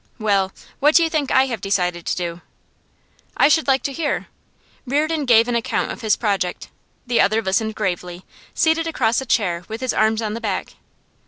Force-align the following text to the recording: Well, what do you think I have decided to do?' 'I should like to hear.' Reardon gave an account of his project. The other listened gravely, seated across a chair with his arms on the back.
Well, 0.17 0.51
what 0.79 0.95
do 0.95 1.03
you 1.03 1.11
think 1.11 1.29
I 1.29 1.45
have 1.45 1.61
decided 1.61 2.07
to 2.07 2.15
do?' 2.15 2.41
'I 3.37 3.49
should 3.49 3.67
like 3.67 3.83
to 3.83 3.93
hear.' 3.93 4.29
Reardon 4.87 5.25
gave 5.25 5.47
an 5.47 5.53
account 5.55 5.91
of 5.91 6.01
his 6.01 6.15
project. 6.15 6.69
The 7.05 7.21
other 7.21 7.39
listened 7.43 7.75
gravely, 7.75 8.25
seated 8.55 8.87
across 8.87 9.21
a 9.21 9.27
chair 9.27 9.63
with 9.67 9.79
his 9.79 9.93
arms 9.93 10.23
on 10.23 10.33
the 10.33 10.41
back. 10.41 10.73